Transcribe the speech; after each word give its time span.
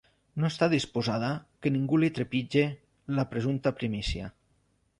No 0.43 0.45
està 0.53 0.67
disposada 0.71 1.29
que 1.65 1.71
ningú 1.75 1.99
li 2.05 2.09
trepitge 2.19 2.65
la 3.19 3.29
presumpta 3.35 3.77
primícia. 3.83 4.35